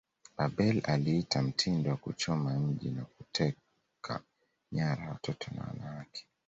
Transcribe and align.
Babel 0.37 0.81
aliita 0.83 1.41
mtindo 1.41 1.89
wa 1.91 1.97
kuchoma 1.97 2.59
mji 2.59 2.89
na 2.89 3.05
kuteka 3.05 4.21
nyara 4.71 5.09
watoto 5.09 5.51
na 5.55 5.63
wanawake 5.67 6.27